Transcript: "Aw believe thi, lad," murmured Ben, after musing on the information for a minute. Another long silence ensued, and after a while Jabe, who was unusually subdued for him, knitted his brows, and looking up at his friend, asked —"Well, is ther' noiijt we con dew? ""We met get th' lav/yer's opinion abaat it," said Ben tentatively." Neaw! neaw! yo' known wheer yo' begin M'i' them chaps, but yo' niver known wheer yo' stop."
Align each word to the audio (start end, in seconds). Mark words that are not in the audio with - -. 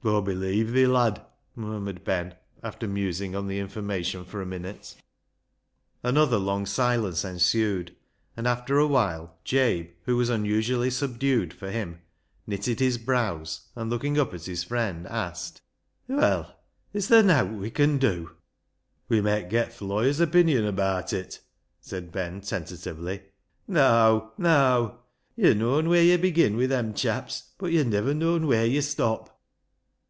"Aw 0.08 0.20
believe 0.20 0.72
thi, 0.74 0.86
lad," 0.86 1.20
murmured 1.56 2.04
Ben, 2.04 2.36
after 2.62 2.86
musing 2.86 3.34
on 3.34 3.48
the 3.48 3.58
information 3.58 4.24
for 4.24 4.40
a 4.40 4.46
minute. 4.46 4.94
Another 6.04 6.38
long 6.38 6.66
silence 6.66 7.24
ensued, 7.24 7.96
and 8.36 8.46
after 8.46 8.78
a 8.78 8.86
while 8.86 9.36
Jabe, 9.42 9.88
who 10.04 10.16
was 10.16 10.28
unusually 10.30 10.88
subdued 10.88 11.52
for 11.52 11.72
him, 11.72 11.98
knitted 12.46 12.78
his 12.78 12.96
brows, 12.96 13.62
and 13.74 13.90
looking 13.90 14.20
up 14.20 14.32
at 14.32 14.44
his 14.44 14.62
friend, 14.62 15.04
asked 15.08 15.62
—"Well, 16.08 16.56
is 16.92 17.08
ther' 17.08 17.24
noiijt 17.24 17.58
we 17.58 17.68
con 17.68 17.98
dew? 17.98 18.30
""We 19.08 19.20
met 19.20 19.50
get 19.50 19.72
th' 19.78 19.82
lav/yer's 19.82 20.20
opinion 20.20 20.64
abaat 20.64 21.12
it," 21.12 21.40
said 21.80 22.12
Ben 22.12 22.40
tentatively." 22.40 23.22
Neaw! 23.68 24.30
neaw! 24.38 24.92
yo' 25.34 25.54
known 25.54 25.88
wheer 25.88 26.02
yo' 26.04 26.18
begin 26.18 26.56
M'i' 26.56 26.68
them 26.68 26.94
chaps, 26.94 27.50
but 27.58 27.72
yo' 27.72 27.82
niver 27.82 28.14
known 28.14 28.46
wheer 28.46 28.64
yo' 28.64 28.80
stop." 28.80 29.34